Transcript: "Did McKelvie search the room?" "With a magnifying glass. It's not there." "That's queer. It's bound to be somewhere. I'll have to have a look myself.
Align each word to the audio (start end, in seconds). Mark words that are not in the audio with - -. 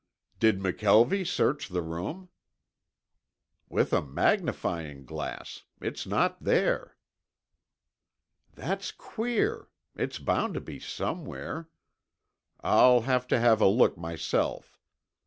"Did 0.39 0.57
McKelvie 0.61 1.27
search 1.27 1.67
the 1.69 1.83
room?" 1.83 2.29
"With 3.69 3.93
a 3.93 4.01
magnifying 4.01 5.05
glass. 5.05 5.61
It's 5.79 6.07
not 6.07 6.41
there." 6.43 6.97
"That's 8.55 8.91
queer. 8.91 9.67
It's 9.95 10.17
bound 10.17 10.55
to 10.55 10.59
be 10.59 10.79
somewhere. 10.79 11.69
I'll 12.61 13.01
have 13.01 13.27
to 13.27 13.39
have 13.39 13.61
a 13.61 13.67
look 13.67 13.95
myself. 13.95 14.79